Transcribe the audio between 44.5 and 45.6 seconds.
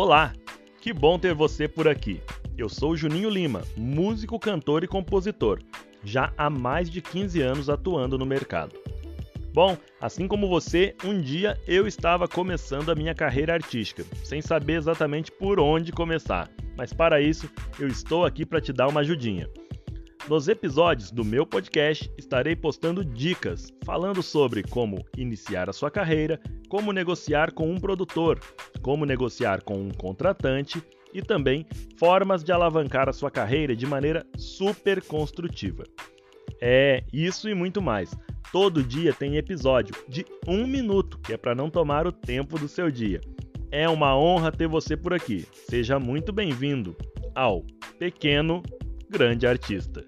ter você por aqui.